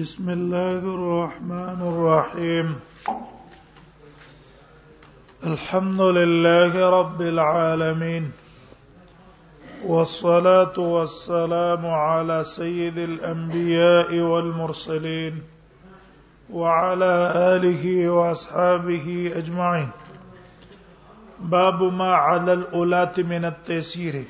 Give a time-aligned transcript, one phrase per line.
[0.00, 2.74] بسم الله الرحمن الرحيم
[5.46, 8.30] الحمد لله رب العالمين
[9.86, 15.42] والصلاه والسلام على سيد الانبياء والمرسلين
[16.50, 17.12] وعلى
[17.54, 19.88] اله واصحابه اجمعين
[21.40, 24.24] باب ما على الأولات من التيسير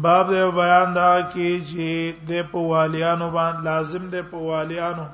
[0.00, 1.86] باب دی بیان دا کی چې
[2.28, 5.06] د پوالیانو باندې لازم دی پوالیانو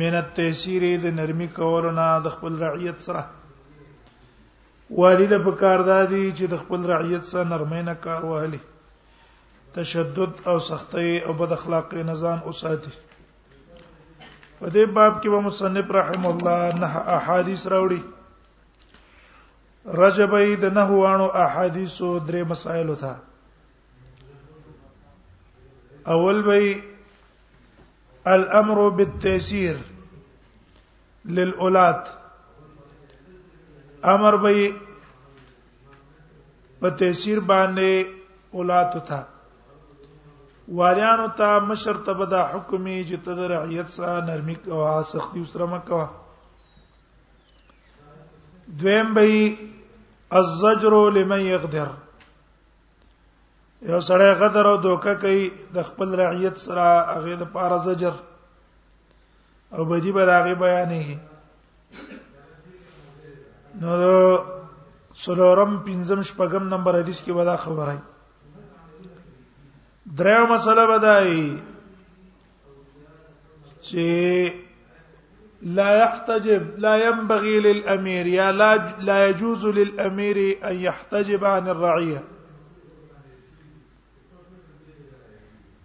[0.00, 3.22] من التيسير د نرمي کولو نه د خپل رعیت سره
[5.00, 8.58] والد په کار دادی چې د خپل رعیت سره نرمي نه کار وهلي
[9.80, 12.90] تشدد او سختي او بد اخلاقی نه ځان اوساتي
[14.58, 18.02] په دې باب کې به مصنف رحم الله نه احادیث راوړي
[20.00, 23.14] رجبې د نهوانو احادیثو درې مسائل وتا
[26.12, 26.82] اول بي
[28.36, 29.76] الامر بالتيسير
[31.24, 32.04] للأولاد
[34.14, 34.66] امر بي
[36.80, 38.06] په تيسير باندې
[38.54, 39.22] اولاد تا
[40.80, 46.04] واریانو ته مشر ته بدا حکمی چې تد رعیت سره نرمی او سختی وسره مکوا
[48.84, 49.32] دویم بی
[50.40, 51.88] الزجر لمن یقدر
[53.90, 58.14] یو سړی غدر او دوکه کوي د خپل رعیت سره هغه د پاره زجر
[59.76, 61.06] او بدی به راغي بیانې
[63.82, 63.92] نو
[65.26, 67.96] سلورم پنځم شپږم نمبر حدیث کې ودا خبره
[70.20, 71.30] دریو مسله بدای
[73.86, 74.08] چې
[75.78, 78.70] لا يحتجب لا ينبغي للامير يا لا
[79.08, 80.38] لا يجوز للامير
[80.70, 82.20] ان يحتجب عن الرعيه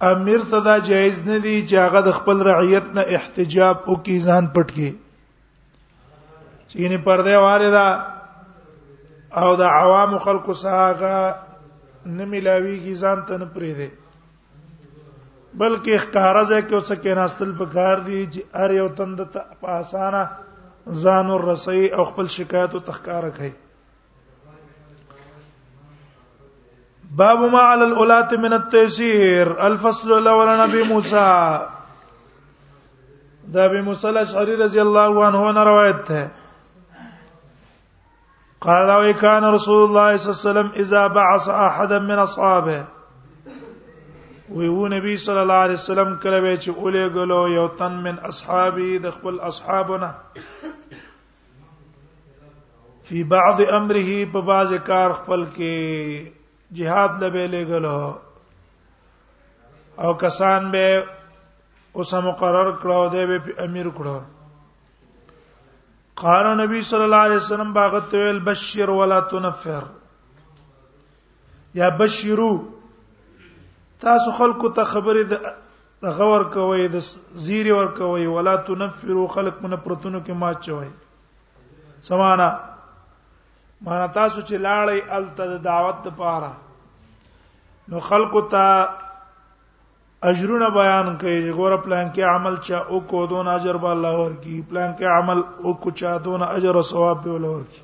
[0.08, 4.17] امیر ته دا جایز نه دی چې هغه د خپل رعیت نه احتجاب او کی
[4.28, 4.89] ځان پټ کی
[6.72, 7.87] چینه پرده واره دا
[9.42, 11.15] او د عوام خلق ساغه
[12.17, 13.89] نه ملاویږي ځان ته نه پرې دی
[15.59, 19.20] بلکې ښکارځه کې اوسه کې ناستل په کار دی چې ار یو تند
[19.59, 20.23] په اسانه
[21.04, 23.52] ځان ور رسي او خپل شکایت او تخکار کوي
[27.17, 31.67] باب ما على الأولات من التيسير الفصل الأول نبي موسى
[33.47, 36.27] دا ابي موسى الاشعري رضي الله عنه روایت ہے
[38.61, 42.86] قال إيه كان رسول الله صلى الله عليه وسلم اذا بعث احدا من اصحابه
[44.53, 49.11] ويو نبي صلى الله عليه وسلم کله وچ چې گلو یو تن من اصحابي د
[49.14, 50.11] خپل اصحابنا
[53.03, 56.39] في بعض امره په بعض کار خپل کې
[56.71, 58.17] jihad لبه لګلو
[60.03, 61.03] او کسان به
[61.95, 64.19] اوسه مقرر کړو دی به امیر کړو
[66.23, 69.83] قال نبی صلی الله علیه وسلم باغت ویل بشیر ولا تنفر
[71.75, 72.52] یا بشیرو
[74.05, 75.53] تاسو خلکو ته خبرې
[76.03, 77.02] د غور کوي د
[77.45, 80.87] زیری ور کوي ولا تنفروا خلق من پرتونو کې ماچوي
[82.09, 82.49] سمانا
[83.85, 86.49] مانا تاسو چې لاړې ال ته دعوت لپاره
[87.93, 88.65] نو خلق ته
[90.31, 94.57] اجرونه بیان کوي ګوره پلان کې عمل چا او کو دون اجر به الله ورکی
[94.73, 97.81] پلان کې عمل او کو چا دون اجر او ثواب به الله ورکی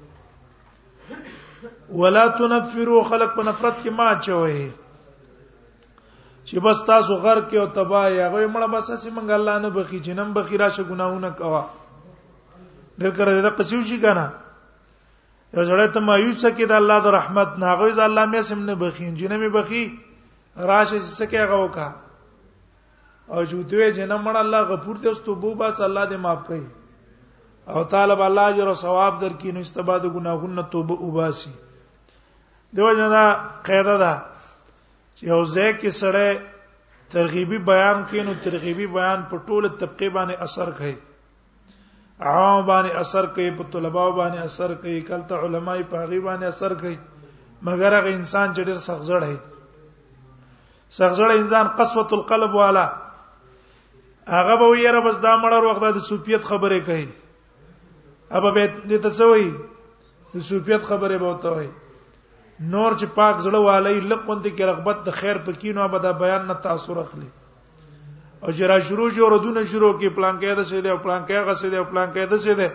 [2.02, 4.62] ولا تنفروا خلق په نفرت کې ما چوي
[6.46, 9.72] چې بس تاسو غر کې او تبا یا غوي مړه بس چې منګ الله نه
[9.80, 14.28] بخي چې نن بخیرا شه ګناونه کوا ډېر کړه دا قصیو شي کنه
[15.56, 18.74] یو سره ته مایوس کې د الله د رحمت ناغوي ز الله مې سم نه
[18.82, 19.84] بخي جنې مې بخي
[20.72, 21.86] راشه سکه هغه وکا
[23.34, 26.66] او جوتوي جنم مړ الله غفور ته استو بو باس الله دې معاف کړي
[27.74, 31.52] او طالب الله اجر او ثواب درکې نو استباد ګناهونه توبه وباسي
[32.76, 33.26] دیو جنا
[33.70, 34.14] قاعده ده
[35.16, 36.42] چې یو ځای کې سره
[37.18, 40.96] ترغیبي بیان کینو ترغیبي بیان په ټوله طبقه باندې اثر کوي
[42.20, 46.74] عوام باندې اثر کوي په طلبه باندې اثر کوي کله علماي په غي باندې اثر
[46.82, 46.96] کوي
[47.68, 49.38] مګر هغه انسان چې ډېر سخزړ دی
[50.98, 52.86] سخزړ انسان قسوه القلب والا
[54.32, 57.08] هغه به یې ربس دا مړ وروخ د صوفیت خبره کوي
[58.38, 59.48] ابا به دې ته سوي
[60.36, 61.68] د صوفیت خبره به وته وي
[62.72, 66.48] نور چې پاک زړه والي لکه پونته کې رغبت د خیر په کینو ابدا بیان
[66.48, 67.28] نه تاثیر اخلي
[68.46, 71.50] او چې را شروع شو ردونه شروع کی پلان کې ده څه ده پلان کې
[71.50, 72.74] غسه ده پلان کې ده څه ده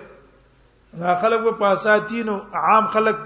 [1.01, 3.17] دا خلک په پاساتینو عام خلک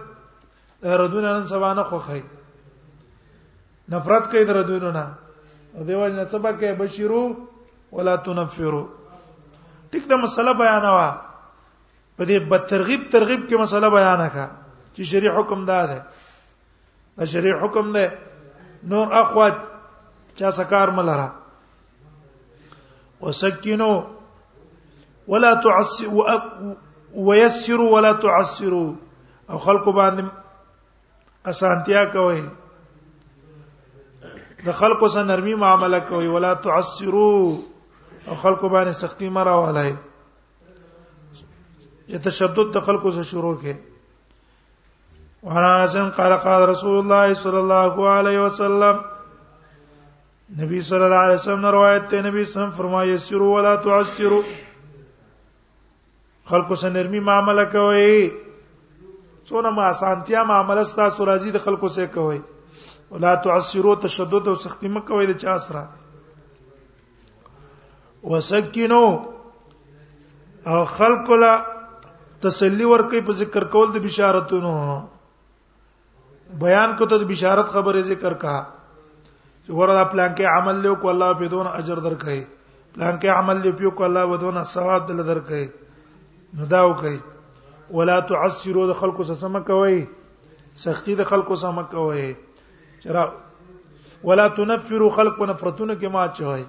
[0.84, 2.20] ردونه نن سبا نه خوخی
[3.94, 5.06] نفرت کوي ردونه نه
[5.74, 7.22] او دیو نه سبا کې بشیرو
[7.92, 8.82] ولا تنفرو
[9.94, 11.08] ټیک دا مسله بیان وا
[12.16, 14.44] په دې بترغیب ترغیب کې مسله بیان کا
[14.94, 16.04] چې شریع حکم دا ده
[17.18, 18.18] دا شریع حکم ده
[18.92, 19.56] نور اخوات
[20.36, 21.43] چا سکار ملره
[23.20, 24.02] وسكنوا
[25.28, 26.40] ولا تعسروا
[27.14, 28.92] ويسروا ولا تعسروا
[29.50, 30.24] او خلق باندې
[31.48, 32.42] اسانتیا کوي
[34.66, 37.56] د خلق سره نرمي معامله کوي ولا تعسروا
[38.28, 39.94] او خلق باندې سختي مرا ولای
[42.14, 43.74] يتشدد د خلق سره شروع کوي
[45.48, 49.02] وانا سن قال قال رسول الله صلى الله عليه وسلم
[50.62, 54.40] نبی صلی الله علیه وسلم روایت ته نبی صلی الله فرمایي سرو ولا تعسروا
[56.50, 58.32] خلکو سره نرمي معاملې کوي
[59.50, 62.38] څونه ما سانتیا معاملې ستاسو راځي د خلکو سره کوي
[63.10, 65.88] ولا تعسروا تشدد او سختی مکه وي د چا سره
[68.34, 69.02] وسکینو
[70.68, 71.54] او خلکو لا
[72.42, 74.70] تسلی ورکې په ذکر کول د بشارتونو
[76.66, 78.56] بیان کو ته د بشارت خبره ذکر کا
[79.70, 82.42] وردا پلان کې عمل له کو الله په دون اجر درکې
[82.96, 85.68] پلان کې عمل له پیو کو الله په دون ثواب دل درکې
[86.58, 89.98] نو دا وکې ولا تعسروا د خلکو سم کوي
[90.84, 92.28] سختی د خلکو سم کوي
[93.06, 93.24] چرا
[94.28, 96.64] ولا تنفروا خلق نفرتونه کې ما چوي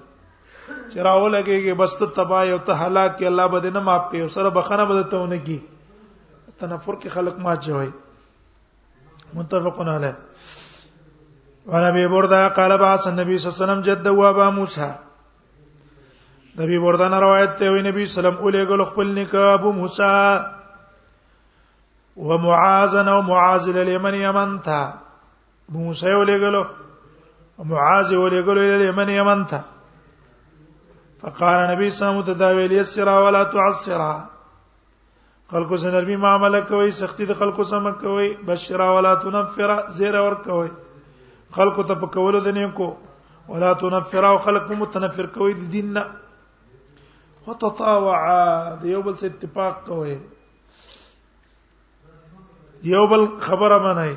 [0.94, 4.48] چرا ولګيږي بس ته تباہ او ته هلاک کې الله بده نه معاف کوي سره
[4.58, 5.58] بخنه بده ته ونه کی
[6.64, 7.90] تنفر کې خلق ما چوي
[9.38, 10.25] متفقون علیه
[11.66, 14.90] وعن ابي برده قال بعث النبي صلى الله عليه وسلم جد وابا موسى
[16.56, 16.78] د ابي
[17.08, 20.38] نه روایت ته وي نبی صلی الله علیه وسلم خپل نکاح ابو موسی
[22.16, 24.94] ومعاذن ومعاذ لليمن يمن تا
[25.68, 26.64] موسى ولګلو
[27.58, 29.60] ومعاذ ولګلو لليمن يمن تا
[31.20, 34.16] فقال النبي صلى الله عليه وسلم تداوي اليسرا ولا تعسرا
[35.50, 40.68] خلقو سنرمي معاملہ کوي سختی د خلقو سم کوي بشرا ولا تنفرا زیر ور کوي
[41.54, 42.88] خلق ته په کولو د نیکو
[43.48, 46.04] ولا تنفر او خلق متنفر کوي د دین نه
[47.46, 48.14] وتطاوع
[48.82, 50.16] د یو بل سره اتفاق کوي
[52.92, 54.12] یو بل خبره منای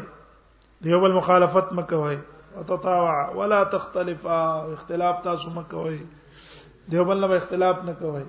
[0.81, 2.17] د یو بل مخالفت مکوي
[2.57, 4.41] وتطاوع ولا تختلفا
[4.79, 5.65] اختلاف تاسو
[6.95, 8.23] یو بل نه اختلاف نه کوي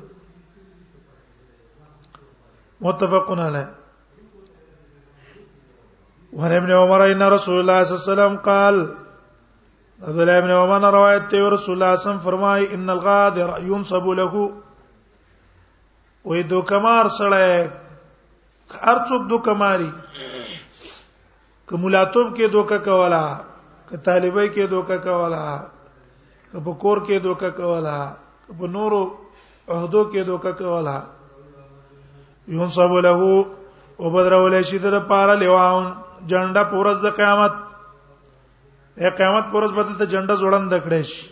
[2.86, 3.68] متفقون علیه
[6.32, 8.76] وعن ابن عمر ان رسول الله صلى الله عليه وسلم قال
[10.08, 14.50] عبد الله ابن عمر روایت ته رسول الله صلی الله فرمای ان الغادر ينصب له
[16.24, 17.72] وې دو کمار سره
[18.82, 19.90] هر څوک دو کماری
[21.68, 23.22] کومولاتوب کې دوکا کولا
[23.90, 25.44] ک طالبای کې دوکا کولا
[26.52, 27.98] ک بکور کې دوکا کولا
[28.46, 29.00] ک په نورو
[29.68, 30.98] عہدو کې دوکا کولا
[32.58, 33.32] ينصب له
[33.98, 35.90] وبدرول شي د پارا لواون
[36.28, 37.52] جنډه پورز د قیامت
[39.00, 41.26] اے قیامت پورز بدل ته جنډه زوړند کړې شي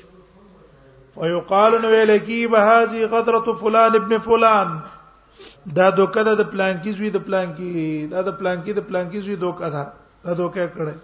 [1.21, 4.77] ويقال نو ویل کی به هذه قطره فلان ابن فلان
[5.79, 9.69] دا دوکه ده د پلانکی زوی د پلانکی دا د پلانکی د پلانکی زوی دوکه
[9.77, 9.85] ده
[10.27, 10.95] دا دوکه کړه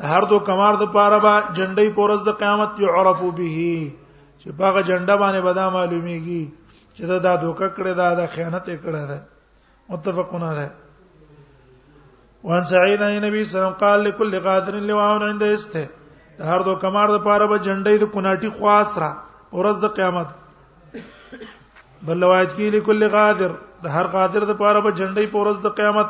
[0.02, 3.86] هر دو کمار د پاره با جنډې پورز د قیامت یعرفو به
[4.42, 6.50] چې هغه جنډه باندې به دا معلومیږي
[6.98, 9.22] چې دا د دوکه کړه دا د خیانت کړه ده
[9.88, 10.70] متفقون علیه
[12.42, 15.86] وان سعید علی نبی سلام قال لكل قادر لواء عند استه
[16.40, 19.12] هر دو کمار د پاره به جنډې د کناټي خواص را
[19.52, 20.28] ورځ د قیامت
[22.02, 23.50] بل روایت کې لكل قادر
[23.82, 26.08] د هر قادر د پاره به جنډې پورز د قیامت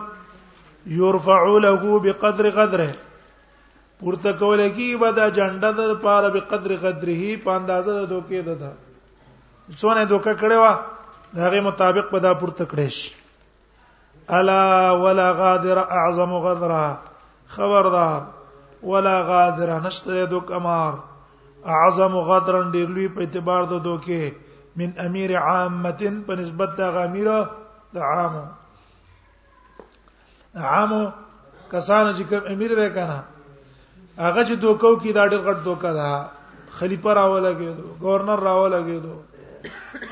[0.87, 2.91] یرفع له بقدر قدره
[4.01, 8.41] پورته کول کی به دا جنډه د پاره به قدر قدره په اندازه د دوکې
[8.47, 8.73] ده ده
[9.81, 10.75] څونه دوکه کړي وا
[11.35, 13.15] داغه مطابق به دا پورته کړي شي
[14.29, 16.85] الا ولا غادر اعظم غدرا
[17.57, 18.21] خبردار
[18.93, 20.95] ولا غادر نشته د کمار
[21.75, 24.33] اعظم غدرن ډیر لوی په اعتبار د دوکې
[24.83, 25.93] من امیر عامه
[26.27, 27.39] په نسبت د غمیره
[27.95, 28.43] د عامو
[30.73, 31.05] عامو
[31.73, 33.23] کسان چې کوم امیر ده کنه
[34.19, 36.11] هغه چې دوکاو کې دا ډېر غټ دوکا ده
[36.79, 39.15] خلیفہ راولا کېدو گورنر راولا کېدو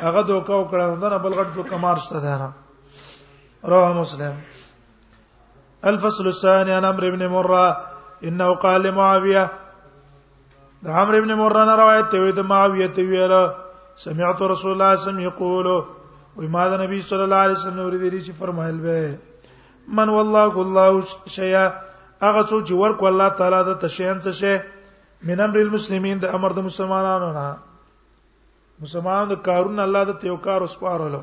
[0.01, 2.51] هغه دوکاو کړه نه بل غټ دوکا مارشته ده نه
[3.75, 4.35] رواه مسلم
[5.91, 7.77] الفصل الثاني عن عمرو بن مره
[8.25, 9.45] انه قال لمعاويه
[10.87, 13.37] د عمرو بن مره نه روایت دی د معاويه ته ویل
[14.07, 15.67] سمعت رسول الله صلی الله علیه وسلم یقول
[16.37, 19.19] و ما ده نبی صلی الله علیه وسلم اوریدلی چې فرمایل به
[19.99, 21.07] من والله الله
[21.39, 21.67] شیئا
[22.23, 24.55] هغه څو چې ورکو الله تعالی د تشهین څه شه
[25.31, 27.47] من امر المسلمین د امر د مسلمانانو نه
[28.87, 31.15] مسلمانانو د کارونه الله د تیو کار وسپارل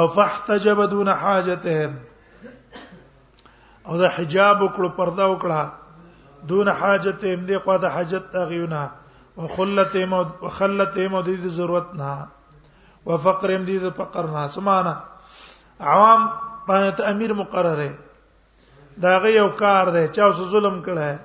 [0.00, 1.92] او فاحتجب دون حاجتهم
[3.86, 5.62] او د حجاب وکړو پرده وکړه
[6.52, 8.82] دون حاجتهم دې خو د حاجت تغیونه
[9.40, 12.12] او خلتهم او خلتهم د دې ضرورت نه
[13.06, 14.94] وفقرهم دې د فقر نه سمانه
[15.80, 16.30] عوام
[16.66, 17.90] باندې امیر مقرره
[19.00, 21.18] دا غي یو کار دی چا وس ظلم کړه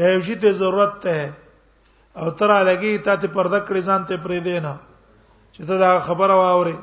[0.00, 1.30] یا یو شی ته ضرورت ته
[2.18, 4.74] او تر لګي ته ته پرده کړی ځان ته پرې دی نه
[5.54, 6.76] چې ته دا خبره واوري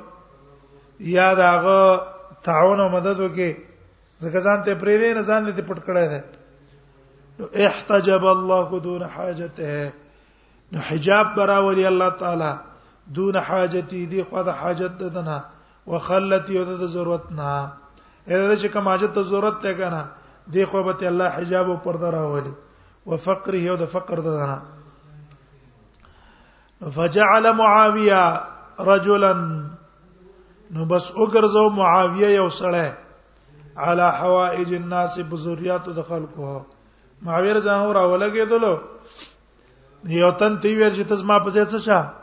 [1.00, 1.80] یا داغه
[2.44, 3.52] تعاون او مدد وکي
[4.22, 6.22] ځکه ځان ته پرې دی نه ځان دې پټ کړی دی
[7.40, 9.94] نو احتجب الله دون حاجته
[10.72, 12.54] نو حجاب براولي الله تعالی
[13.18, 15.44] دون حاجتي دي خو د حاجت ددنه
[15.88, 17.52] وخلت یو د ضرورت نه
[18.30, 20.02] اې چې کوم حاجت ته ضرورت ته کنه
[20.54, 22.54] دی خو به الله حجاب او پرده راولي
[23.10, 24.58] وفقره او د فقر ده نه
[26.96, 28.44] فجعل معاويه
[28.90, 29.32] رجلا
[30.72, 32.92] نو بس وګرځو معاويه یو سړی
[33.78, 36.50] على حوائج الناس بزریات د خلقو
[37.22, 38.76] معاويه ځان راولګې دلو
[40.20, 42.14] یو تن تی ویل چې تاسو ما په څه شه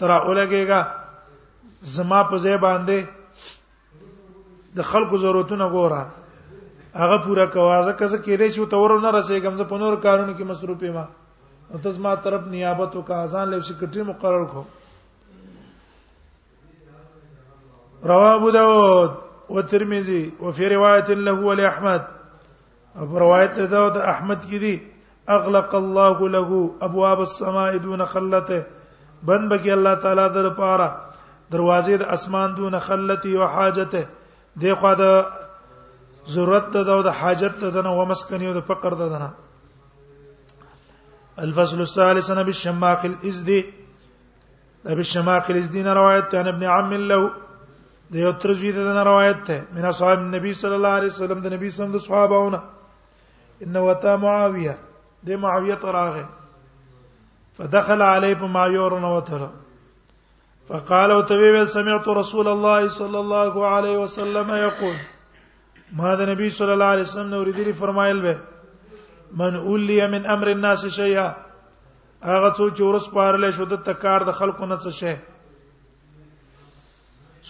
[0.00, 0.86] ترا اولګېګا
[1.94, 3.06] زما په ځای باندې
[4.76, 6.02] د خلکو ضرورتونه ګوره
[7.00, 10.82] هغه پورا کوازه کزه کېدې چې تور نه رسېږم زه په نور کارونو کې مصروف
[10.82, 10.98] یم
[11.72, 14.64] او تاسو ما طرف نیابت او کازان له سیکریټری مقرر کو
[18.12, 19.10] رواه ابو داود
[19.56, 22.02] وترمذي وفي روايه له ولاحمد
[22.96, 24.74] ابو روایت داود احمد کی دی
[25.36, 26.48] اغلق الله له
[26.88, 28.60] ابواب السماء دون خلته
[29.28, 30.88] بند بکی الله تعالی در پاره
[31.52, 34.04] دروازې د اسمان دون خلته او حاجته
[34.60, 35.02] دی خو د
[36.34, 39.30] ضرورت ته او د حاجت ته نه و مسکن یو د فقر ته نه
[41.46, 43.58] الفصل الثالث نبی ابي الشماخ الازدي
[44.88, 47.20] نبی الشماخ الازدي روایت ته ابن عم له
[48.16, 51.54] د یو تر ترجید نه روایت ته مینا صاحب نبی صلی الله علیه وسلم د
[51.56, 52.60] نبی سم د صحابهونه
[53.66, 54.74] ان وتا معاویه
[55.30, 56.24] د معاویه تراغه
[57.58, 59.50] فدخل علیه بما يرون وتره
[60.68, 64.96] فقال وتبيل سمعت رسول الله صلى الله عليه وسلم يقول
[65.96, 68.34] ما ده نبی صلی الله علیه وسلم نور دی فرمایل به
[69.40, 71.26] من اولی من امر الناس شیئا
[72.22, 75.14] هغه څو چې ورس پارلې شو د تکار د خلکو نه څه شي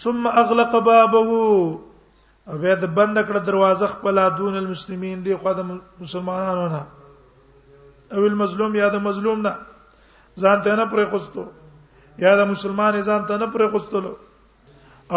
[0.03, 1.39] ثم اغلق بابه
[2.49, 6.83] او بیا د بند کړه دروازه خپل دون المسلمین دی خو د مسلمانانو نه
[8.13, 9.55] او المظلوم یا د مظلوم نه
[10.41, 11.49] ځان ته نه پرې خوستو
[12.25, 14.13] یا د مسلمان ځان ته نه پرې خوستلو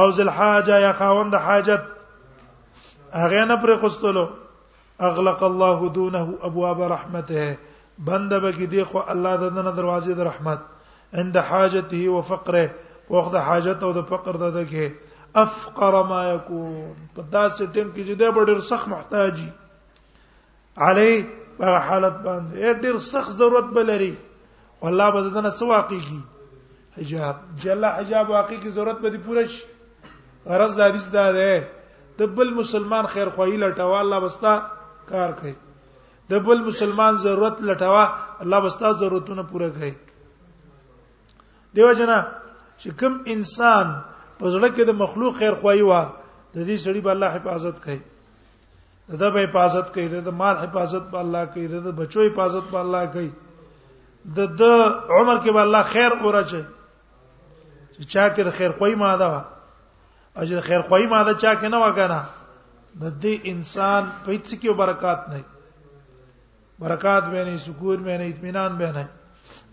[0.02, 1.84] او ذل حاجه یا خاوند حاجت
[3.22, 4.24] هغه نه پرې خوستلو
[5.08, 7.46] اغلق الله دونه ابواب رحمته
[8.06, 10.60] بنده به کې دی خو الله د نن دروازې د رحمت
[11.22, 12.64] عند حاجته و فقره
[13.14, 15.12] وخت حاجت او د فقر د دکې
[15.44, 19.50] افقر ما يكون په داسې ټیم کې چې دی ډېر سخت محتاجي
[20.78, 21.12] علی
[21.58, 24.12] په حالت باندې ډېر سخت ضرورت بلري
[24.82, 26.20] والله به دنه سواقي کی
[26.98, 29.64] حجاب جلا حجاب واقعي کی ضرورت به دي پوره شي
[30.46, 31.68] غرض د حدیث دا ده
[32.18, 34.52] د بل مسلمان خیر خوایي لټوا الله بستا
[35.08, 35.54] کار کوي
[36.30, 38.04] د بل مسلمان ضرورت لټوا
[38.44, 39.92] الله بستا ضرورتونه پوره کوي
[41.76, 42.18] دیو جنا
[42.78, 43.86] چې کوم انسان
[44.38, 46.02] په زړه کې د مخلوق خیر خوایي وا
[46.54, 51.24] د دې سړي به الله حفاظت کوي دا به حفاظت کوي د مال حفاظت به
[51.24, 53.30] الله کوي د بچو حفاظت به الله کوي
[54.60, 56.64] د عمر کې به الله خیر اورچه
[58.00, 59.42] چې چا کې د خیر خوې ماده وا
[60.36, 62.20] او چې خیر خوې ماده چا کې نه وګانا
[63.00, 65.44] د دې انسان په هیڅ کې برکات نه
[66.82, 69.04] برکات به نه سکون به نه اطمینان به نه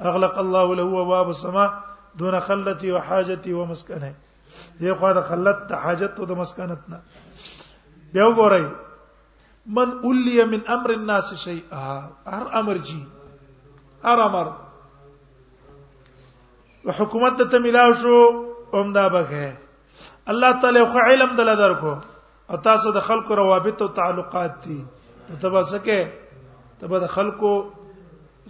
[0.09, 1.69] اغلق الله له باب السماء
[2.19, 4.11] دون خلتي وحاجتي ومسكنه
[4.81, 6.99] دې خو دا خلت حاجت او د مسکنت نه
[8.13, 8.65] دی وګورئ
[9.77, 13.01] من اولی من امر الناس شيئا هر امر جی
[14.03, 14.47] هر امر
[16.97, 18.17] حکومت ته ملاو شو
[18.79, 19.57] اومدا بکه
[20.33, 21.95] الله تعالی خو علم دل درکو
[22.51, 24.83] او تاسو د خلکو روابط او تعلقات دي
[25.41, 26.13] تبا سکه
[26.79, 27.51] تبا د خلکو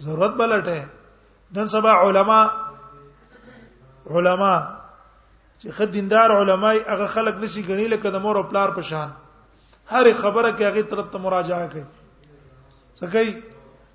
[0.06, 0.86] ضرورت بلټه
[1.56, 2.40] نن سبا علما
[4.10, 4.52] علما
[5.60, 9.12] چې خد دیندار علماي هغه خلک نشي غنی لکه د مور او پلار په شان
[9.90, 11.84] هر خبره کې هغه طرف ته مراجعه کوي
[12.94, 13.42] سکه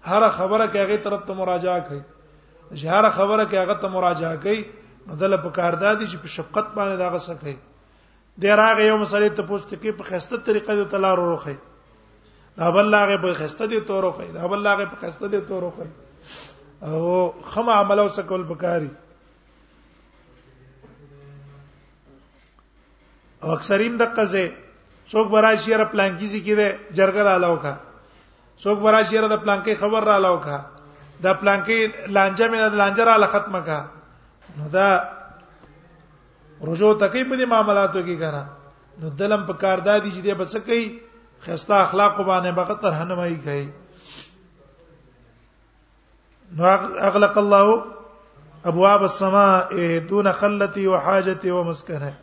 [0.04, 2.02] هر خبره کې هغه طرف ته مراجعه کوي
[2.74, 4.64] اشاره خبره کې هغه ته مراجعه کوي
[5.08, 7.56] نو دله په کار دادي چې په شفقت باندې دا غوسه کوي
[8.44, 11.56] د راغه یو مسلې ته پوښتنه کوي په خسته طریقه د تلار وروخي
[12.58, 15.64] دا بل لاغه په خسته دي تور وروخي دا بل لاغه په خسته دي تور
[15.64, 15.90] وروخي
[16.88, 18.90] او خمه عمل او سکول بکاری
[23.44, 24.46] او اکثرین د قزه
[25.10, 27.76] څوک براشي را پلانکیزي کیده جرګر الاو کا
[28.60, 30.60] څوک براشي را د پلانکی خبر را الاو کا
[31.24, 33.80] دا پلانکی لانجه مې د لانجه را ختمه کا
[34.58, 34.88] نو دا
[36.68, 38.44] رجو تکي په دې معاملاتو کې کرا
[39.02, 41.00] نو دلم په کار دا دي چې دې بس کوي
[41.46, 43.68] خستا اخلاق باندې بغتر هنمایي کوي
[46.56, 46.66] نو
[47.10, 47.84] اغلق الله
[48.72, 49.70] ابواب السماء
[50.12, 52.14] دون خلتي وحاجتي ومسكنه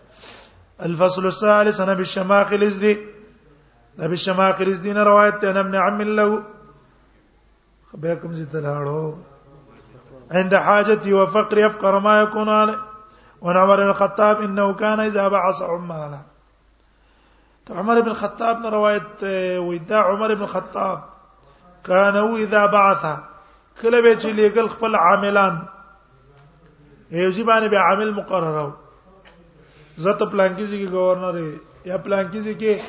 [0.85, 2.97] الفصل الثالث انا بالشماخ ازدي
[3.99, 6.43] نبي الشماخ ازدي روایت ته ابن عم له
[8.01, 9.13] به کوم ځای
[10.33, 12.79] عند حاجتي وفقر يفقر ما يكون عليه
[13.43, 16.21] بن الخطاب انه كان اذا بعث عمالا
[17.67, 21.01] تو طيب عمر بن الخطاب نے روایت آه، ودا عمر بن الخطاب
[21.85, 23.05] كان اذا بعث
[23.83, 25.59] کله به چې لګل خپل عاملان
[27.11, 28.71] یوځی باندې به عامل مقرر او
[29.99, 32.83] زته پلانکیزي کې گورنر یا پلانکیزي کې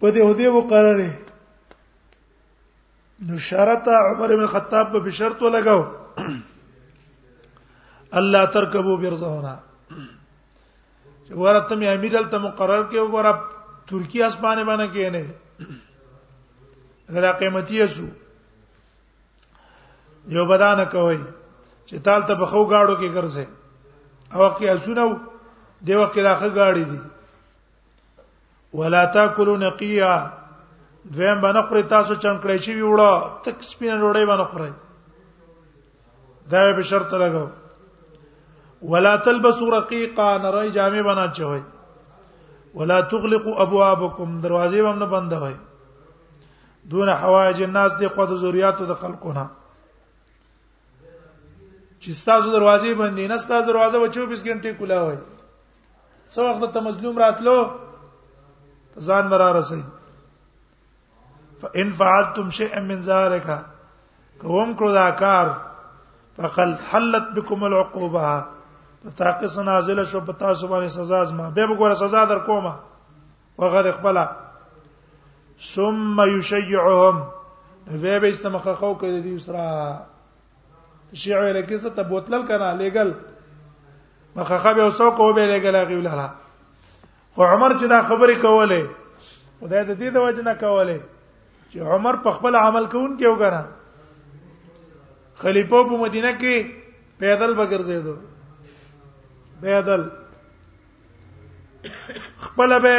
[0.00, 1.10] په دې هدي مقرر
[3.26, 5.82] نو شرط عمر بن خطاب په شرط لګاو
[8.20, 9.52] الله ترکبو برزونا
[11.30, 13.40] ورته مې امیر الته مقرر کې وګوره
[13.92, 18.06] ترکی اسمانه باندې کې نه غلا قیمتي شو
[20.34, 21.18] یو بدانه کوي
[21.86, 25.18] چې تال ته بخو گاړو کې ګرځي او کې اسونه
[25.88, 27.00] دی وخت راخه گاړي دي
[28.82, 30.14] ولا تاکلوا نقیا
[31.10, 33.10] دویم باندې خوري تاسو چنکړی شي ویوړه
[33.44, 34.72] تک سپینه ډوړې باندې خوري
[36.50, 37.46] دا به شرط لګو
[38.90, 41.62] ولا تلبسوا رقيقا نری جامې بنا چوي
[42.74, 45.56] ولا تغلقوا ابوابكم دروازې هم نه بندوي
[46.94, 49.44] دون حوائج الناس دي قد ذریاتو د خلقونه
[52.00, 55.18] چې تاسو دروازې بندې نه تاسو دروازه و 24 غنټې کولا وای
[56.34, 57.56] څو وخت ته مظلوم راتلو
[59.06, 60.01] ځان مرا رسېږي
[61.62, 63.46] فان فعلتم شيئا من ذلك
[64.40, 65.48] کوم کړو دا کار
[66.36, 68.46] فقل حلت بكم العقوبه
[69.16, 72.74] تاقص نازل شو پتا سو باندې سزا زما به وګوره سزا در کومه
[73.58, 74.18] وغد خپل
[75.74, 77.22] ثم يشيعهم
[77.92, 80.00] به به استمخخو کوي دې اسرا
[81.12, 83.14] تشيع لکه څه ته بوتلل کنه لګل
[84.36, 86.28] مخخه به اوسو کو به لګل هغه ویلا
[87.34, 88.88] خو عمر چې دا خبرې کوله
[89.60, 91.00] خدای دې دې د وجنه کوله
[91.72, 93.60] چې عمر په خپل عمل کوون کې وګره
[95.42, 96.54] خلیفہ په مدینه کې
[97.22, 98.14] پیدل بګرځیدو
[99.60, 100.02] پیدل
[102.46, 102.96] خپل به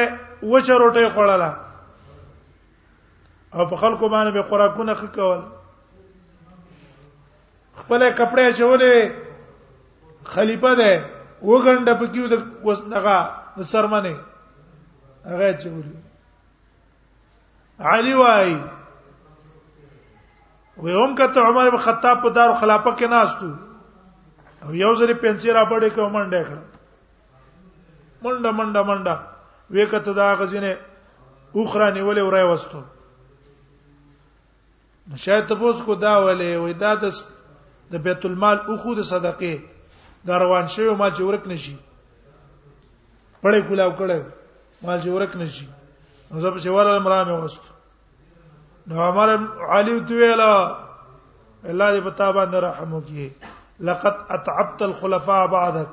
[0.52, 1.52] وچه روټه خوړله
[3.56, 5.40] او په خلکو باندې به خوراکونه خکول
[7.84, 8.94] خپل کپڑے چولې
[10.38, 10.92] خلیفہ ده
[11.42, 12.36] وګنډه پکې د
[12.70, 13.18] وسنګه
[13.74, 14.16] سرمنه
[15.26, 15.92] هغه چولې
[17.84, 18.54] علی وای
[20.84, 23.52] و هم کته عمر بن خطاب په دار خلافه کې ناشتو
[24.64, 26.64] او یو ځلې پنسي را پړې کوم منډه کړه
[28.24, 29.20] منډه منډه منډه
[29.74, 30.72] وې کته دا غزینه
[31.58, 32.82] اوخرا نیولې ورای وستو
[35.10, 37.14] نو شاید تاسو کو دا ولې وې دا د
[37.92, 39.56] د بیت المال اوخو د صدقې
[40.28, 41.78] دا روان شوی مال چې ورک نشي
[43.42, 44.22] پړې کولاو کړه
[44.86, 45.68] مال چې ورک نشي
[46.34, 47.64] نو زه په شوال امرام وست
[48.92, 49.30] نو عمر
[49.70, 50.54] علي دویلا
[51.66, 53.30] الله دې پتا باندې رحم وکړي
[53.90, 55.88] لقد اتعبت الخلفاء بعدك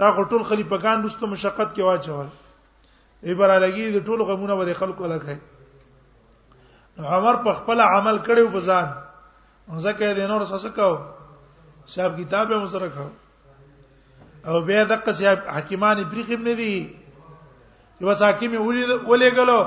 [0.00, 2.26] تا ټول خلیفګان رستو مشقت کې واچول
[3.30, 5.38] ایبر علیږي د ټول غمونه به خلکو لکه
[6.98, 10.98] نو عمر په خپل عمل کړو په ځان ځکه دې نور څه کاو
[11.96, 13.10] صاحب کتابه مزره کاو
[14.52, 16.72] او به دغه صاحب حکیمانه بریخم نه دي
[18.00, 19.60] نو ساکي مې ولید ولېګلو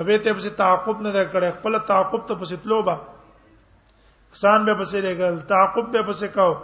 [0.00, 2.94] ابه ته پسې تعقب نه کړې خپل تعقب ته پسې تلوبا
[4.32, 6.54] احسان به پسې لګل تعقب به پسې کاو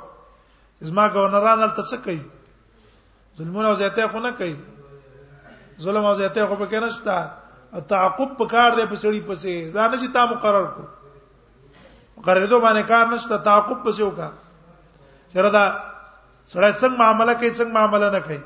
[0.90, 2.20] زما ګورنران هلته څه کوي
[3.38, 4.54] ظلمونه او زیاته خو نه کوي
[5.86, 7.16] ظلم او زیاته خو پکې نشتا
[7.92, 10.82] تعقب پکار دی پسړي پسې ځان چې تا مقرر کو
[12.16, 14.28] مقرر دوه باندې کار نشته تعقب پسې وکا
[15.34, 15.64] چردا
[16.52, 18.40] سړی څنګه معاملې کوي څنګه معاملې نه کوي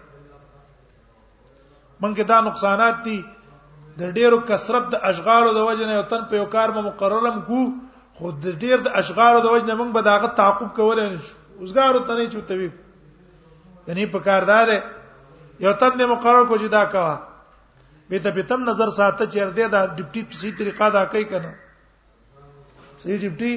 [2.03, 3.19] مونږه دا نقصانات دي
[3.99, 7.61] د ډیرو کثرت د اشغالو د وجنه یو تن په یو کار مو مقررم کو
[8.19, 12.01] خو د ډیر د اشغالو د وجنه موږ به داغه تعقب کول نه شو اوسګارو
[12.11, 12.69] تنه چوتوي
[13.87, 14.69] یعنی په کاردار
[15.65, 17.05] یو تن دې مقرر کو جدا کا
[18.11, 21.53] به ته پتم نظر ساته چیر دې دا ډیپټي په صحیح طریقه دا کوي کنه
[23.05, 23.53] صحیح ډیپټي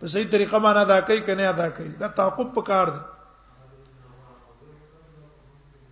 [0.00, 3.00] په صحیح طریقه باندې دا کوي کنه ادا کوي دا تعقب په کار دی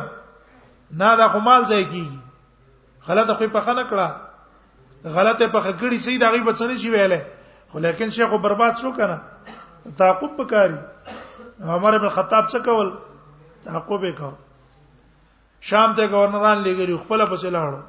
[1.04, 2.20] نه دا خمال ځای کیږي
[3.10, 4.31] خلک خو پخنه کړه
[5.06, 7.22] غلطه په خکړی سي دا غي بچنه شي ویله
[7.70, 9.18] خو لیکن شیخو برباد شو کنه
[9.98, 10.76] تعقب وکاري
[11.64, 12.94] عمر ابن خطاب څه کول
[13.64, 14.32] تعقب وکاو
[15.62, 17.82] شام ته گورنران لګری خپل پسې لاړو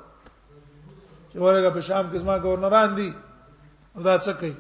[1.30, 3.12] چې ورګه په شام کې زما گورنران دي
[3.96, 4.54] دا څه کوي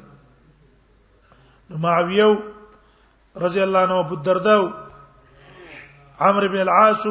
[1.70, 2.38] نو معاویه
[3.44, 4.62] رضی الله عنه ابو الدرداء
[6.20, 7.02] عمرو بن العاص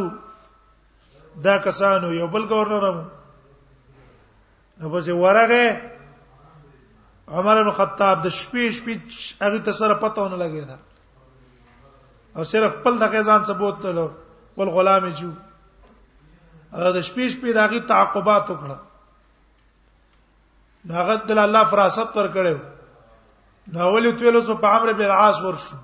[1.45, 3.03] دا کسانو یو بل گورنرانو
[4.81, 5.65] نو ځه ورغه
[7.39, 8.95] عمر بن خطاب د شپې شپې
[9.45, 10.77] هغه ته سره پته ونه لګیدا
[12.35, 14.07] او صرف خپل دغه ځان ثبوت تلو
[14.61, 15.27] ول غلام جو
[16.73, 18.77] هغه د شپې شپې دغه تعقبات وکړه
[20.99, 22.57] هغه د الله فراست ور کړو
[23.73, 25.77] نو ولې تو له سو په امر بن عاص ورشو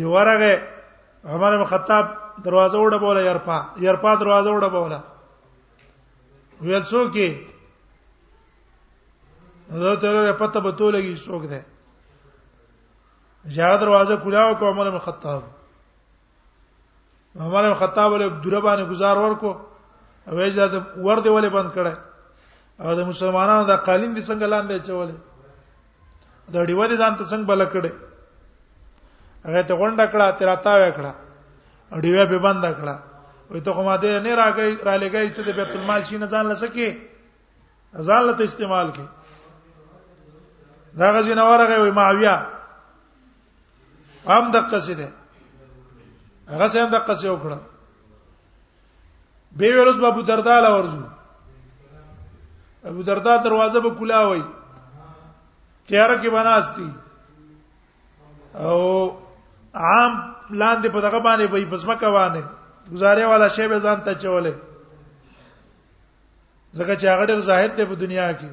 [0.00, 0.52] یو ورغه
[1.32, 2.04] عمر بن خطاب
[2.46, 5.00] دروازه وډه بوله يرپا يرپا دروازه وډه بوله
[6.62, 7.30] ویل څوک یې
[9.80, 11.60] زه ته را پته به تو لګي څوک ده
[13.50, 15.42] زیاده دروازه کلاو کو عمر بن خطاب
[17.36, 19.50] عمر بن خطاب له دره باندې گزار ورکو
[20.28, 21.94] او یې زیاده ور دی ولې بند کړه
[22.80, 25.14] او د مسلمانانو د قالین دي څنګه لاندې چولې
[26.54, 27.90] د ډیو دي ځان ته څنګه بل کړه
[29.46, 31.12] هغه ته غونډه کړه تیر اتا وکړه
[32.02, 32.96] ډیو به بند کړه
[33.50, 36.46] وې ته کومه دې نه راګي را لګي چې د بیت المال شي نه ځان
[36.46, 36.96] لسکه
[38.08, 39.08] ځان لته استعمال کړي
[40.98, 42.51] دا غزي نو ورغه وي معاویه
[44.28, 45.08] هم د قصیده
[46.54, 47.58] هغه سم د قصیده وکړه
[49.58, 51.06] به ورځ ابو دردا لا ورځو
[52.90, 54.42] ابو دردا دروازه به کولا وای
[55.86, 56.88] تیار کې بناستی
[58.54, 58.80] او
[59.74, 60.12] عام
[60.50, 62.42] لاندې په دغه باندې به پسمه کوانه
[62.94, 64.54] گزارې والا شی به ځان ته چولې
[66.78, 68.50] ځکه چې هغه ډېر زاهد دی په دنیا کې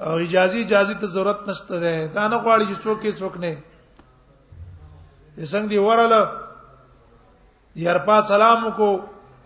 [0.00, 3.52] او اجازه اجازه ته ضرورت نشته ده دا نه غواړي چې څوک یې څوک نه
[5.44, 6.22] څنګه دی ورله
[7.76, 8.88] يرپا سلام کو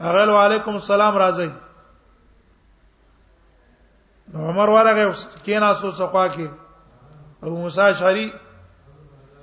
[0.00, 1.50] اغل وعلیکم السلام راځي
[4.32, 5.12] نو عمر ورغه
[5.44, 6.46] کینا سو صفا کې
[7.42, 8.30] ابو موسی شری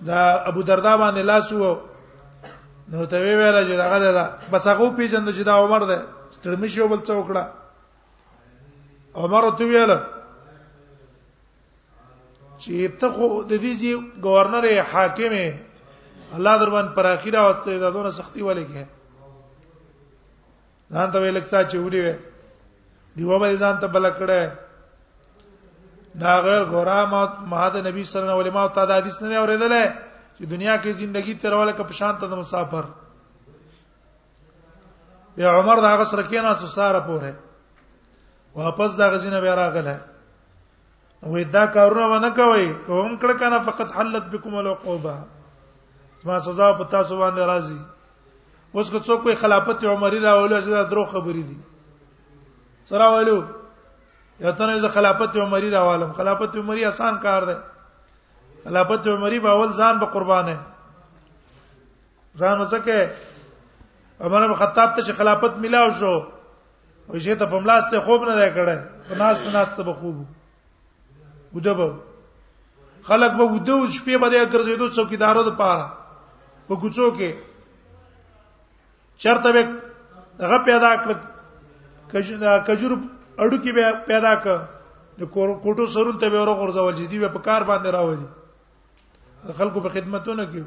[0.07, 1.75] دا ابو دردا باندې لاس وو
[2.89, 6.81] نو ته وی ویل چې داګه دا بس هغه پیژند چې دا عمر ده ستړمشي
[6.87, 7.43] بل څوکړه
[9.15, 9.97] عمر ته ویل
[12.59, 15.33] چې ته خو د دې ځي گورنر حاکم
[16.35, 18.83] الله در باندې پر اخیره واسطه دا دونه سختی ولې کې
[20.91, 22.15] ځان ته ویل څه چې وړي وي
[23.15, 24.51] دیو باندې ځان ته بل کړه
[26.19, 29.21] دا غیر غورا ما ما د نبی صلی الله علیه و سلم ته د حدیث
[29.21, 29.73] نه اوریدل
[30.37, 32.85] چې دنیا کې ژوندۍ تیرول کې پشان ته د مسافر
[35.37, 37.33] یا عمر دا غسر کې نه ساره پوره
[38.55, 39.95] واپس دا غزینه به راغله
[41.23, 45.15] وې دا کارونه ونه کوي کوم کړه کنه فقط حلت بكم العقوبه
[46.23, 47.79] زما سزا په تاسو باندې راځي
[48.73, 51.57] اوس که څوک په خلافت عمری راولو چې دا درو خبرې دي
[52.91, 53.37] سره والو
[54.45, 57.55] یا ته نه خلافت عمری راوالم خلافت عمری آسان کار دی
[58.63, 60.57] خلافت عمری په اول ځان به قربانه
[62.37, 63.11] ځان وسکه
[64.19, 66.15] عمر بن خطاب ته چې خلافت ملاو شو
[67.09, 69.93] وي چې ته په ملاسته خوب نه دی کړه په ناس په ناس ته به
[70.01, 70.25] خوب
[71.57, 71.93] وده به
[73.09, 75.87] خلک به وده شپې به د ګرځېدو څوکیدارو د پاره
[76.67, 77.35] په کوڅو کې
[79.23, 79.61] چرته به
[80.45, 81.13] هغه پیدا کړ
[82.69, 82.97] کجور
[83.41, 84.59] اډو کې به پیدا کړ
[85.19, 85.23] د
[85.63, 90.45] کوټو سرون ته به ورو غورځول چې دی په کار باندې راوړي خلکو په خدمتونه
[90.51, 90.63] کې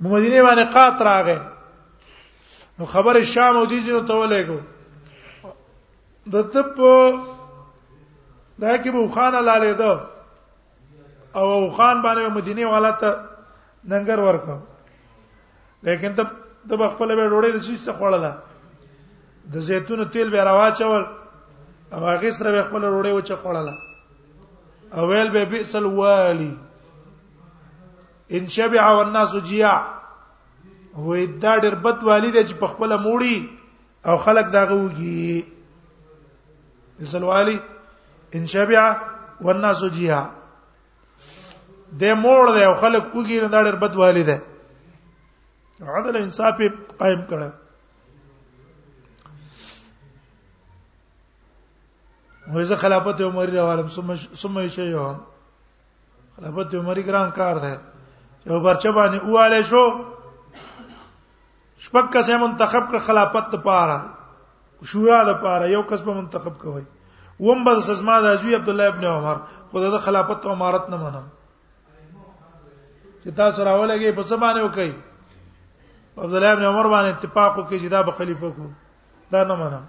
[0.00, 1.38] مدینه باندې قات راغې
[2.78, 4.58] نو خبر شام او دې ځینو ته ولېګو
[6.32, 6.76] د تپ
[8.60, 9.92] دا کې بو خان لاله ده
[11.36, 13.16] او خان باندې مدینه والا ته
[13.88, 14.56] ننګر ورکو
[15.88, 16.24] لیکن ته
[16.70, 18.32] د خپل به ډوړې د شي څه خوړله
[19.52, 21.02] د زیتون تیل به راواچول
[21.92, 23.74] او هغه سره به خپل ډوړې وچه خوړله
[24.94, 26.54] او ویل به بئسل والی
[28.30, 29.80] ان شبع والناس جياع
[30.94, 33.38] هو دا ډېر بد والی دی چې په خپل موړي
[34.06, 35.30] او خلک داغه وږي
[36.98, 37.58] بئسل والی
[38.34, 38.82] ان شبع
[39.40, 40.24] والناس جياع
[41.98, 44.36] د موړ دی او خلک وګیره دا ډېر بد والی دی
[45.96, 46.54] عدل انصاف
[46.98, 47.52] قائم کړه
[52.54, 53.88] وایزه خلافت عمر روانم
[54.42, 55.06] ثم شي یو
[56.36, 57.74] خلافت عمر ګران کار دی
[58.46, 59.84] یو برچه باندې اواله شو
[61.84, 63.98] شپږ کس منتخب کړ خلافت ته پاره
[64.92, 66.82] شورا د پاره یو کس به منتخب کوي
[67.48, 69.36] ومبر سزما د ازوی عبد الله ابن عمر
[69.72, 71.26] خدای د خلافت او امارت نه منم
[73.22, 74.92] چې تاسو راولګي په څه باندې وکړي
[76.24, 78.66] عبد الله ابن عمر باندې اتفاق وکړي چې دا به خلیفہ کو
[79.34, 79.84] دا نه منم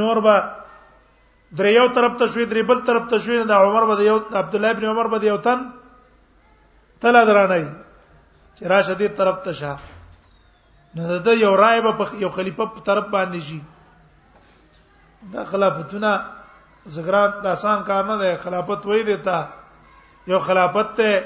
[0.00, 0.36] نور به
[1.60, 4.70] دریو طرف ته شوي درې بل طرف ته شوي دا عمر به یو عبد الله
[4.76, 5.66] ابن عمر به یو تن
[7.00, 7.60] تلا درانه
[8.56, 9.78] چې راشه دې طرف ته شه
[11.00, 13.60] نو دا یو رائے به یو خلیفہ په طرف باندې شي
[15.36, 16.16] دا خلافتونه
[16.96, 19.40] زګرات د آسان کار نه دی خلافت وای دیتا
[20.32, 21.24] یو خلافت ته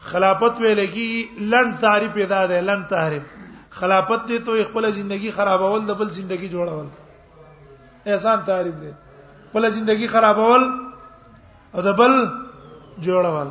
[0.00, 3.22] خلافت ویل کی لند تعریف ادا ده لند تعریف
[3.70, 6.86] خلافت دې ته خپل ژوندۍ خرابول د بل ژوندۍ جوړول
[8.06, 8.90] احسان تعریف دی
[9.50, 10.62] خپل ژوندۍ خرابول
[11.74, 12.14] او د بل
[12.98, 13.48] جوړول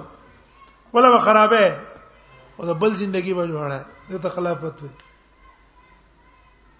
[0.94, 1.76] ولا به خرابه
[2.58, 3.80] او د بل ژوندۍ به جوړه
[4.10, 4.90] دې ته خلافت وي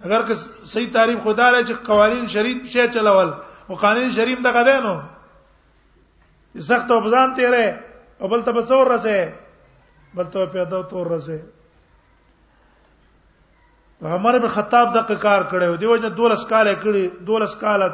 [0.06, 3.34] اگر که صحیح تعریف خدا راځي قوانین شریعت شې چلول
[3.70, 5.02] او قانون شریعت دغه ده نو
[6.70, 7.76] سخت او بزان تیرې
[8.24, 9.20] او بل تبصور رسه
[10.18, 11.46] بل ته پیدا تور رسه
[14.02, 17.88] عمر بن خطاب دغه کار کړو دیو جن دولس کاله کړی دولس کاله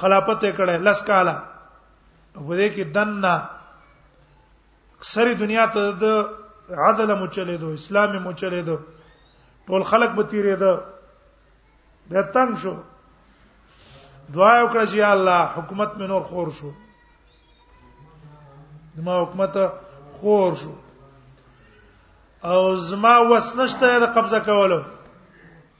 [0.00, 1.34] خلافت یې کړه لس کاله
[2.34, 3.34] په دې کې دنا
[4.98, 6.26] اکثری دنیا ته د
[6.88, 8.76] عدل مو چلے دو اسلام مو چلے دو
[9.68, 12.74] ټول خلق به تیرې ده د تنگ شو
[14.34, 16.70] دعا وکړه چې الله حکومت مې نور خور شو
[18.96, 19.58] دما حکومت
[20.18, 20.72] خور شو
[22.44, 24.80] او زما وس نشته د قبضه کولو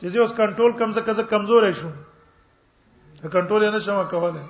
[0.01, 1.91] چې زه اوس کنټرول کم زکه زه کمزور شم
[3.21, 4.43] ته کنټرول نه شم کولای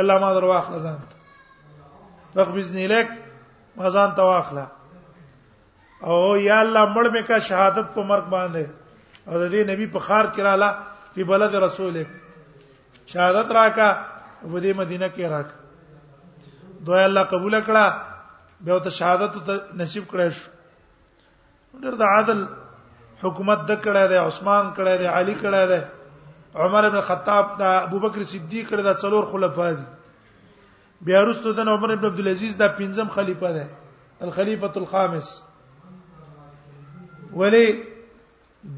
[0.00, 0.98] الله ما در واخله ځان
[2.36, 3.08] وخت باذن الیک
[3.76, 4.64] ما ځان ته واخله
[6.04, 8.64] او یا الله مړ مې کا شهادت په مرګ باندې
[9.28, 10.76] او د دې نبی په خار کې رااله
[11.14, 12.08] په بلد رسولک
[13.12, 13.88] شهادت راکا
[14.42, 15.54] په دې مدینه کې راکا
[16.86, 18.10] دوی الله قبول کړه
[18.66, 20.50] به او ته شهادت ته نصیب کړې شو
[21.80, 22.40] ډېر د عادل
[23.22, 25.80] حکومت د کړه دی عثمان کړه دی علي کړه دی
[26.54, 29.84] عمر ابن خطاب دا ابوبکر صدیق کړه دا څلور خلفا دي
[31.08, 33.64] بیا وروسته د عمر ابن عبد العزيز دا پنځم خلیفہ دی
[34.20, 35.32] الخليفه الخامس
[37.40, 37.66] ولی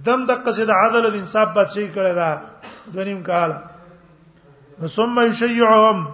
[0.06, 2.42] دم د قصید عدل او انصاف بچی کړه دا
[2.94, 3.52] دونیم کال
[4.94, 6.08] ثم يشيعهم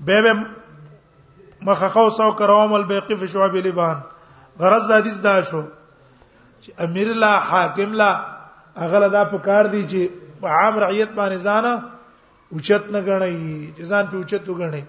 [0.00, 0.34] به
[1.66, 3.96] مخخو سو کروم البيقي في شعب لبان
[4.60, 5.62] غرض د حدیث دا شو
[6.62, 8.10] چې امیر لا حاکم لا
[8.82, 10.00] هغه دا په کار دی چې
[10.42, 11.72] عام رعیت باندې ځانه
[12.52, 14.84] اوچت نه غنی ځان په اوچت وګڼي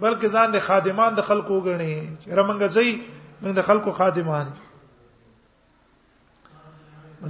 [0.00, 2.90] بلکې ځان د خادمان د خلکو وګڼي چې رمنګ ځي
[3.42, 4.46] موږ د خلکو خادمان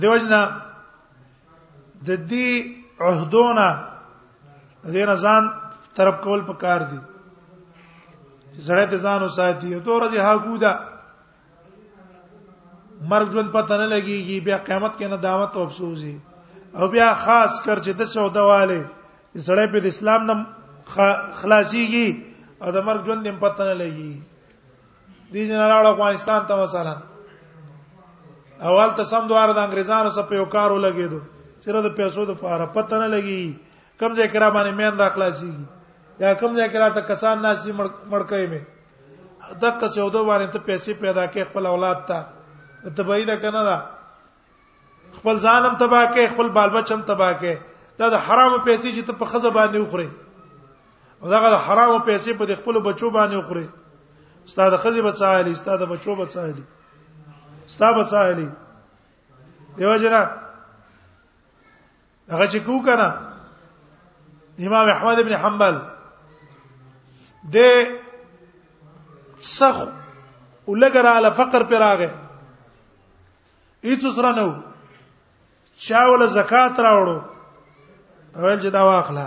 [0.03, 0.41] دیوژنا
[2.07, 2.51] د دې
[3.01, 3.69] عہدونه
[4.93, 5.43] دې نه ځان
[5.97, 7.01] طرف کول په کار دی
[8.59, 10.73] زړه ته ځان وساتي او تورځي هاګودا
[13.11, 16.17] مرګ ژوند پته نه لګيږي بیا قیامت کې ندامت او افسوسي
[16.79, 18.81] او بیا خاص کر چې د سوداواله
[19.47, 20.39] سړی په اسلام نم
[21.41, 22.09] خلاصيږي
[22.63, 24.21] او د مرګ ژوند هم پته نه لګيږي
[25.33, 26.95] دي جن راړو افغانستان ته مثلا
[28.69, 31.19] اول ته سم دوار د انګريزانو سره په یو کارو لګیدو
[31.63, 33.53] چیرې د پیسو د فاره پته نه لګي
[34.01, 35.65] کم ځای کرا باندې مین را خلاصيږي
[36.27, 37.71] یا کم ځای کرا ته کسان ناشې
[38.15, 42.19] مړکې مې دغه څه ودو باندې ته پیسې پیدا کې خپل اولاد ته
[42.85, 43.77] تبعی دا کنه دا
[45.19, 47.57] خپل ظالم تبا کې خپل بالبچم تبا کې
[47.99, 50.09] دا د حرام پیسې چې ته په خزه باندې وخوري
[51.23, 53.67] او دا د حرام پیسې په خپل بچو باندې وخوري
[54.47, 56.63] استاد خزه بچایلی استاد بچو بچایلی
[57.67, 58.49] استاد بچایلی
[59.79, 60.23] دیو جنا
[62.31, 63.15] هغه چې کو کنه
[64.69, 65.83] امام احمد ابن حنبل
[67.55, 67.87] د
[69.51, 69.83] سخ
[70.67, 72.28] ولګراله فقر پر راغه
[73.85, 74.63] هیڅ سره نه
[75.89, 77.19] چاول زکات راوړو
[78.37, 79.27] اول چې دا واخلہ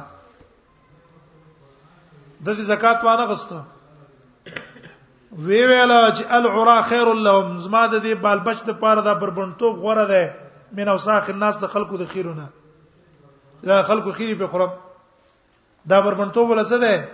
[2.46, 3.64] د دې زکات وانه غسته
[5.46, 10.06] وی ویلا چې العرا خير لهم زما د دې بالبچ د پاره دا بربنټوب غوره
[10.06, 10.36] ده
[10.80, 12.50] من اوساخ الناس د خلکو د خیرونه
[13.72, 14.70] دا خلکو خیری په خرم
[15.86, 17.10] دا بربنټوب ولا څه ده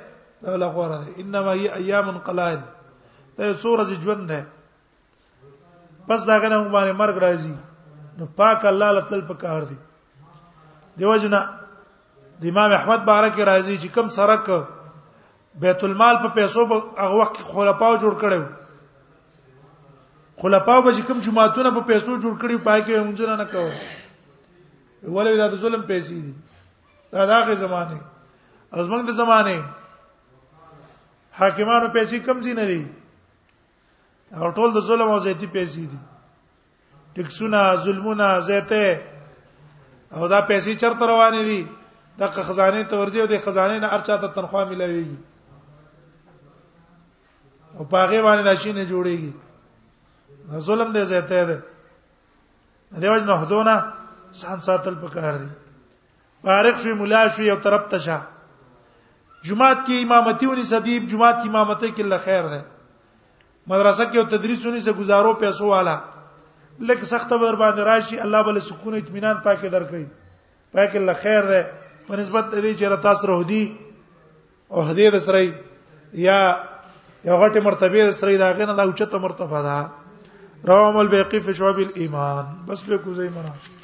[0.48, 2.62] دا لا غوره ده انما هي ايام قلائل
[3.40, 4.46] دا سورہ ژوند ده
[6.08, 7.54] پس دا غره مو باندې مرګ راځي
[8.18, 9.76] نو پاک الله لتل پکار دی
[11.00, 11.42] دیو جنا
[12.44, 14.46] د امام احمد بارک راضی چې کم سرک
[15.64, 18.42] بیت المال په پیسو په هغه وخت خلپاو جوړ کړو
[20.44, 25.42] خلپاو به چې کم جماعتونه په پیسو جوړ کړی پای کې همځنه نه کوي ولې
[25.42, 28.02] دا د ظلم پیسې دي دا د هغه زمانه
[28.80, 29.60] ازمن د زمانه
[31.42, 32.82] حاکمانو پیسې کم دي نه دي
[34.36, 35.98] هغه ټول د ظلم او زیاتی پیسې دي
[37.16, 39.02] ټکسونه ظلمونه زیاته
[40.16, 41.62] او دا پیسې چرته روانې دي
[42.20, 45.18] د خزانه ته ورځي او د خزانه نه ارچا ته تنخواه ملويږي
[47.80, 49.32] او پاغه باندې راشي نه جوړيږي
[50.68, 51.58] ظلم دې زیاته ده
[53.00, 53.76] دیوژن نه هدونه
[54.34, 55.50] سان ساتل پکار دي
[56.44, 58.22] فارغ شوی مولا شوی یو طرف ته شه
[59.44, 62.66] جمعات کې امامتي ونی صدیب جمعات کې امامته کې الله خیر ده
[63.72, 65.96] مدرسه کې تدریسونه سه گزارو پیسو والا
[66.90, 70.06] لکه سخت بر باندې راشي الله بل سکون اطمینان پاکه درکړي
[70.78, 71.62] پاکه الله خیر ده
[72.10, 73.64] په نسبت دې چې رتا سره هدي
[74.70, 75.46] او هدي رسري
[76.28, 76.40] یا
[77.26, 82.46] یو غټه مرتبه رسري دا غنه لا اوچته مرتبه ده رواه البيقي في شعب الايمان
[82.72, 83.77] بس له کوزي منه